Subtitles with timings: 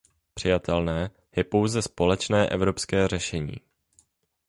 [0.33, 3.53] Přijatelné je pouze společné evropské řešení.